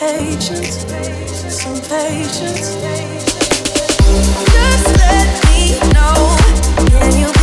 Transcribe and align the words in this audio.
patience, 0.00 0.86
some 1.52 1.76
patience. 1.82 2.74
Just 4.50 4.96
let 4.96 5.44
me 5.44 5.78
know. 5.92 6.36
Can 6.88 7.20
you? 7.20 7.39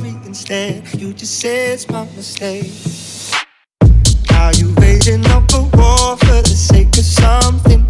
sorry 0.00 0.16
instead. 0.26 0.94
You 0.94 1.12
just 1.12 1.40
say 1.40 1.72
it's 1.72 1.88
my 1.88 2.04
mistake. 2.16 2.72
Are 4.34 4.52
you 4.54 4.72
raising 4.80 5.24
up 5.26 5.52
a 5.54 5.62
war 5.76 6.16
for 6.16 6.42
the 6.42 6.56
sake 6.56 6.88
of 6.98 7.04
something? 7.04 7.89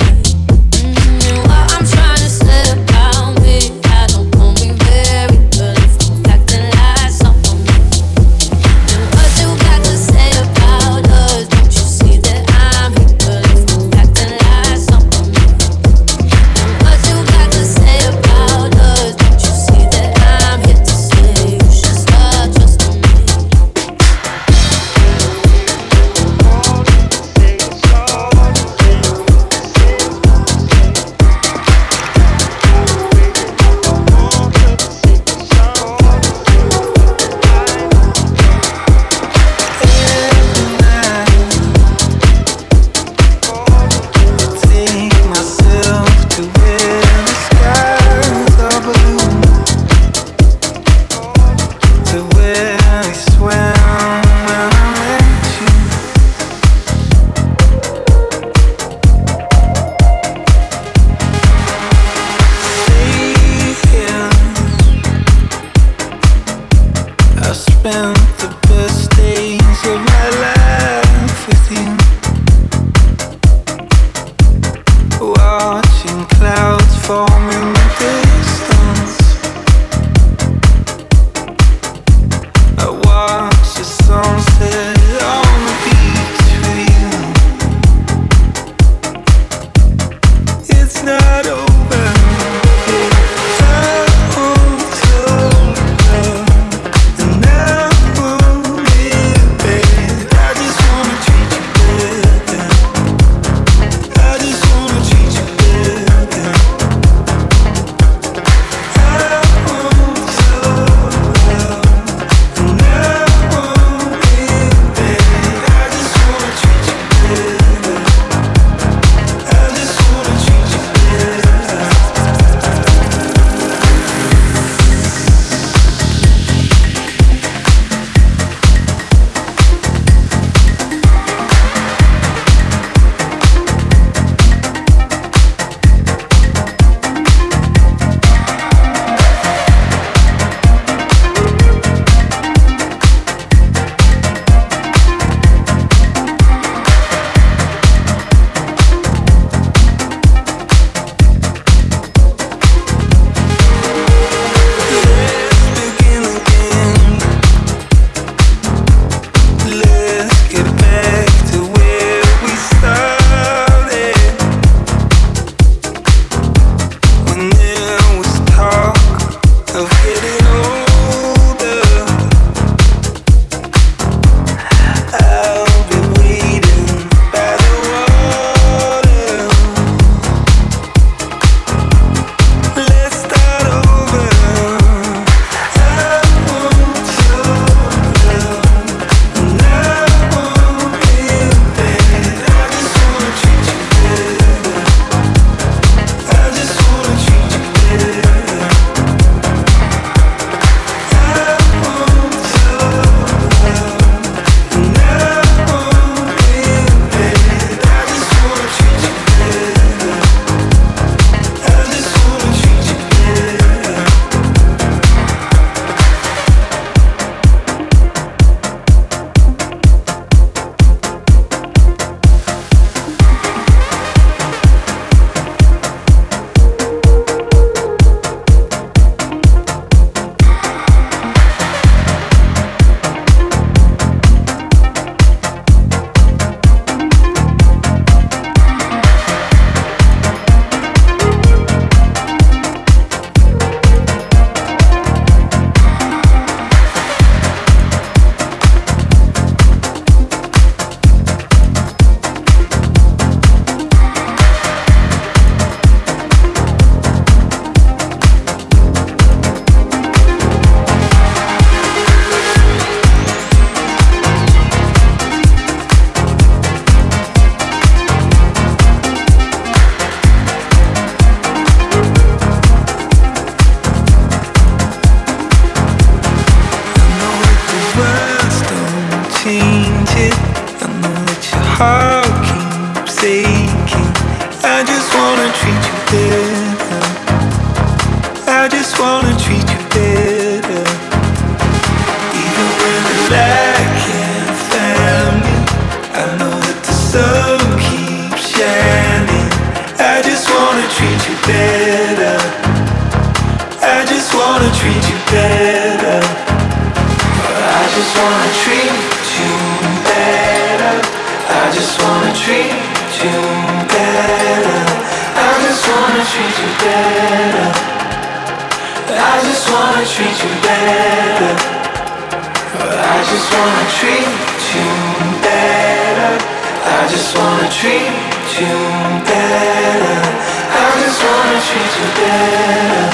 treat 331.71 331.93
you 331.99 332.07
better. 332.19 333.05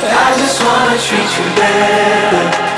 I 0.00 0.34
just 0.38 0.64
wanna 0.64 0.96
treat 0.96 1.30
you 1.38 1.56
better. 1.56 2.77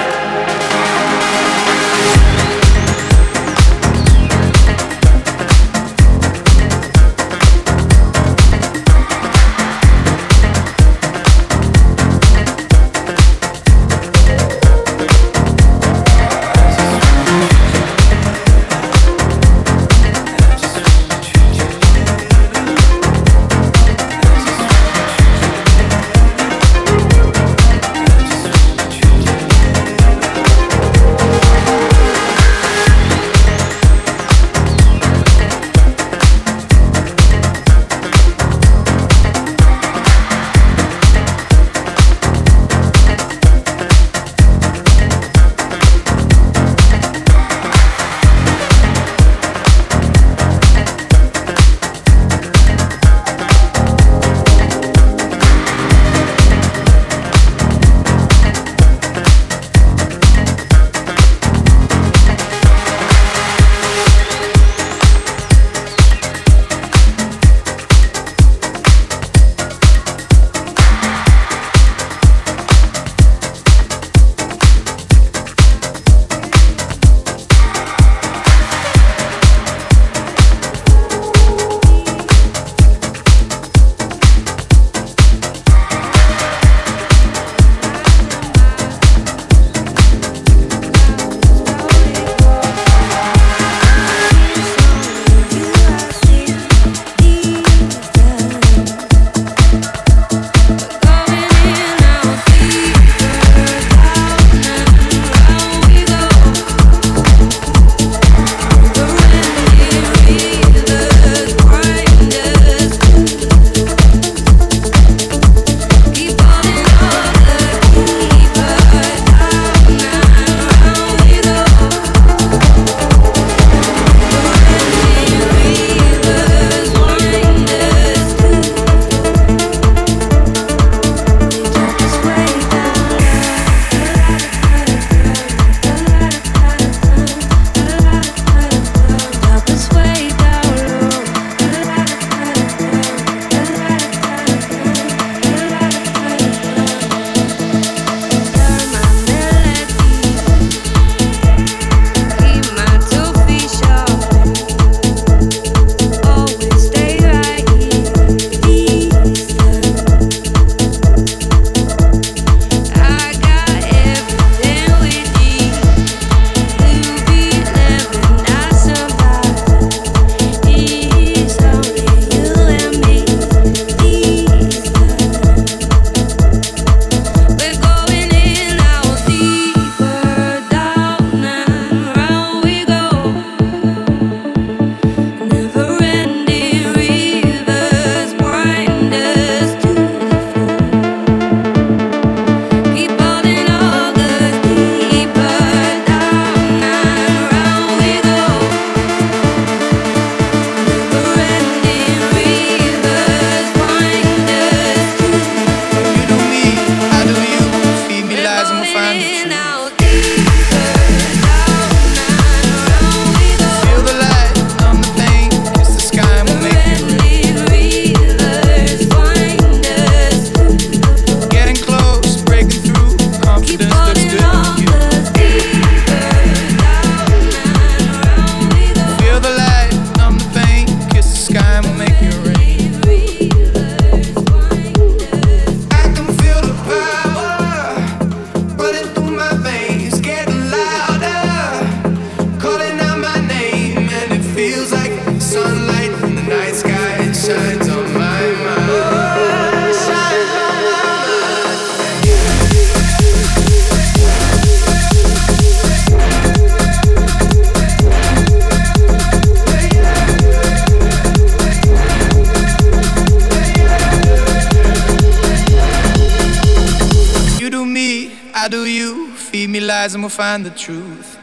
Find 270.40 270.64
the 270.64 270.70
truth. 270.70 271.39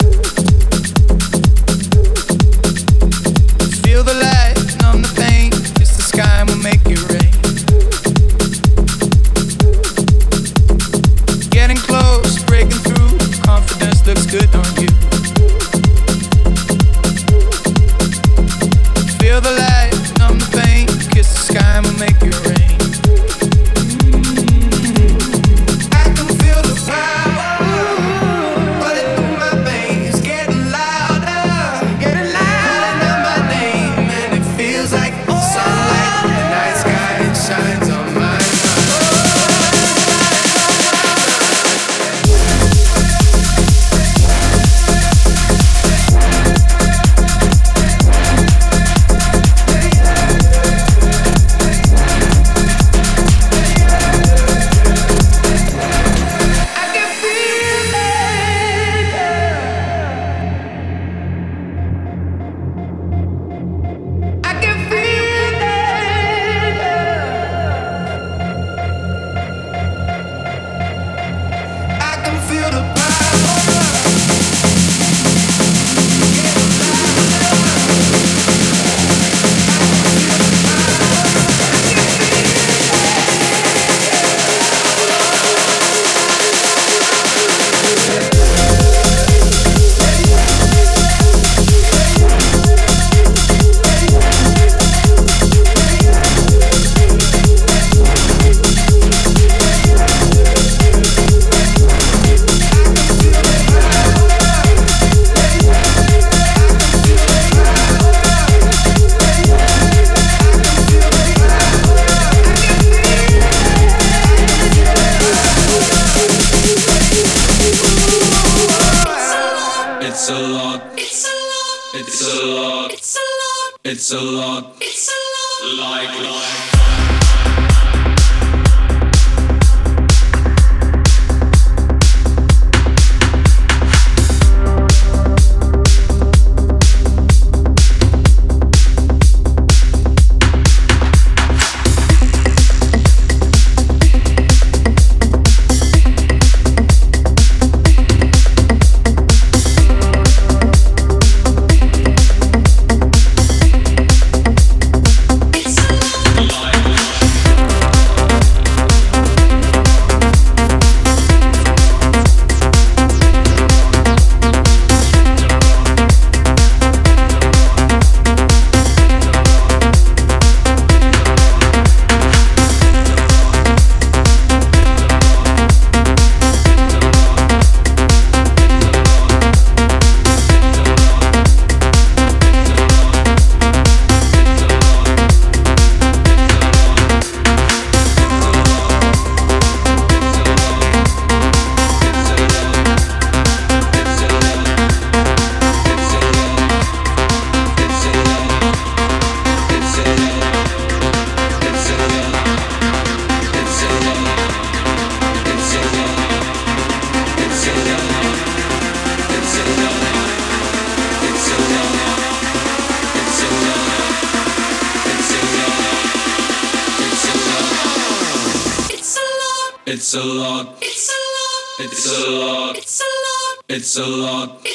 It's 223.77 223.95
a 223.95 224.07
lot. 224.07 224.66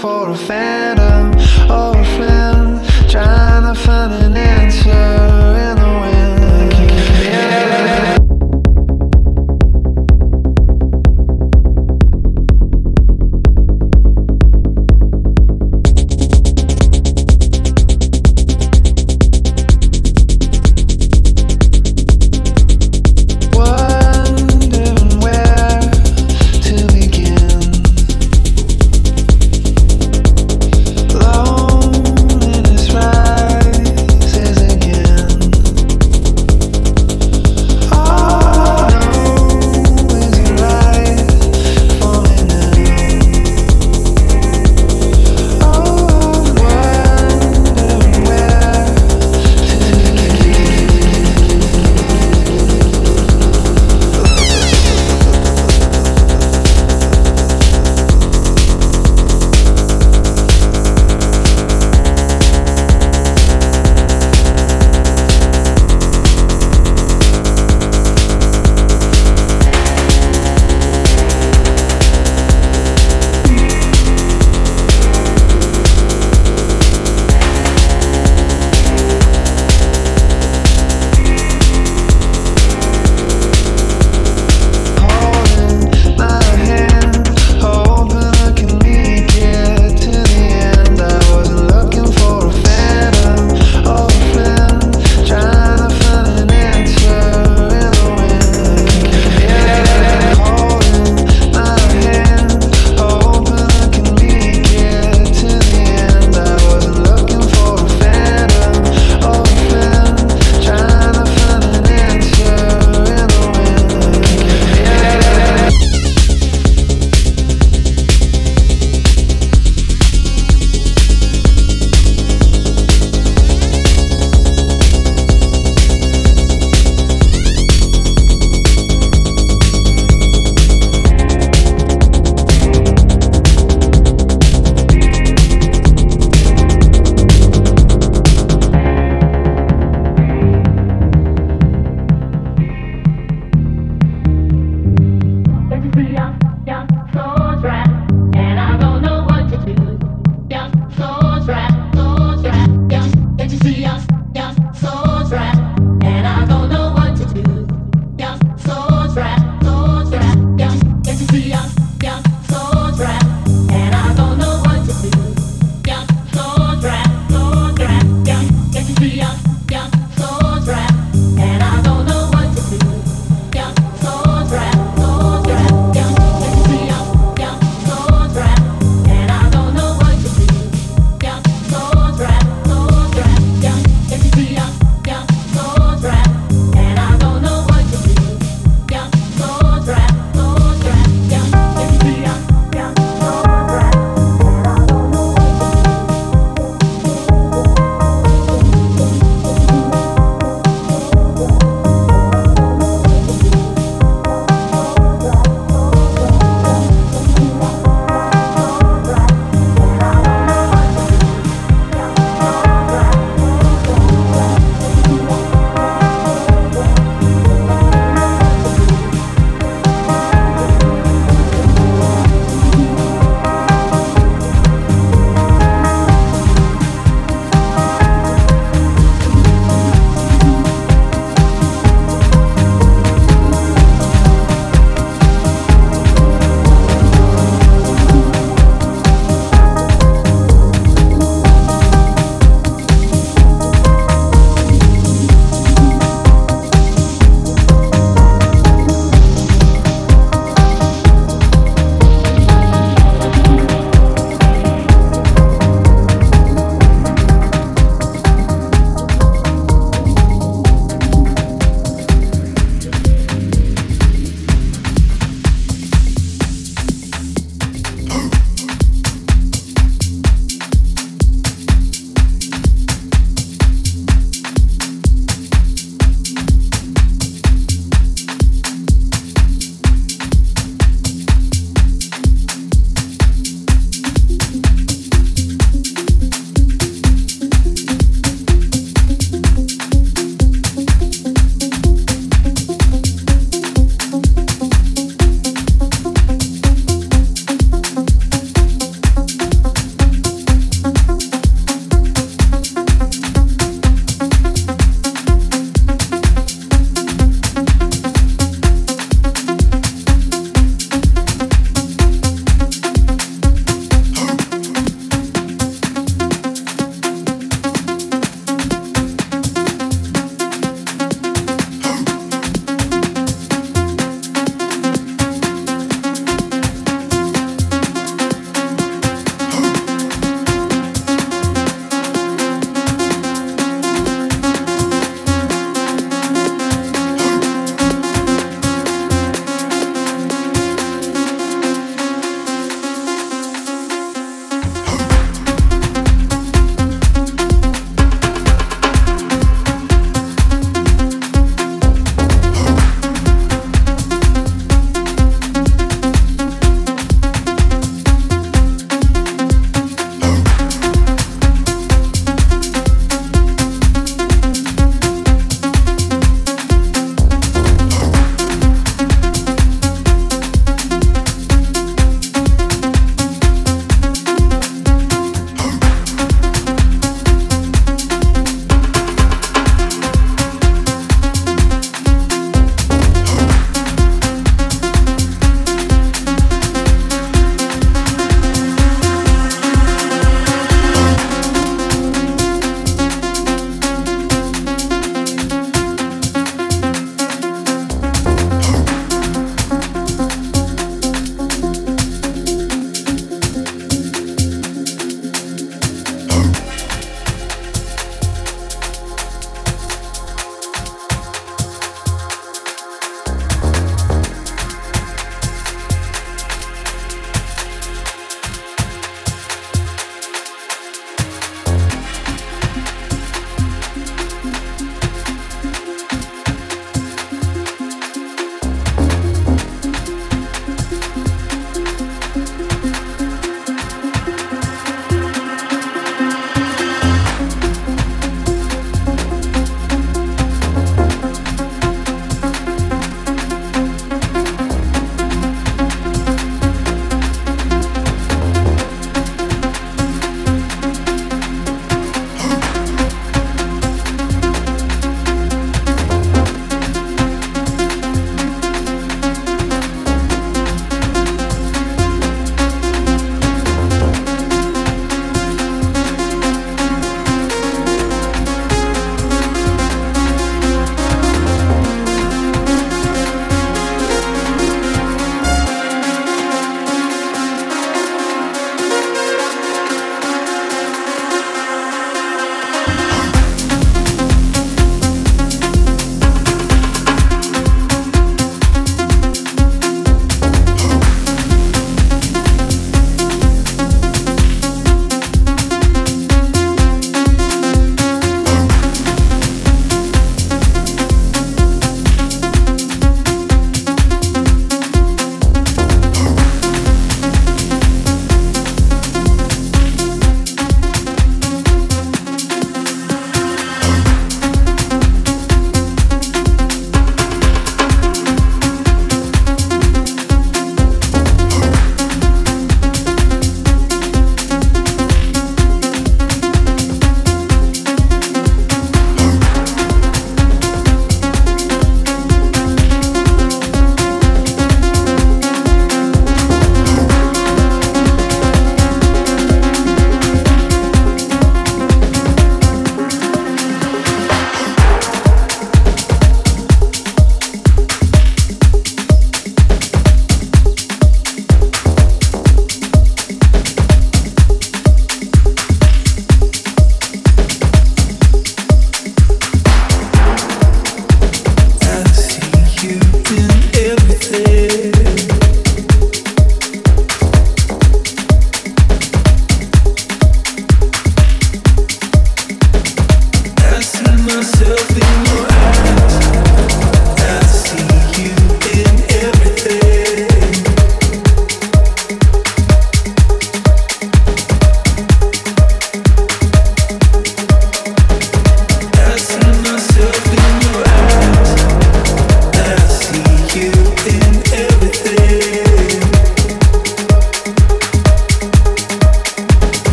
for 0.00 0.30
a 0.30 0.34
fan. 0.34 0.89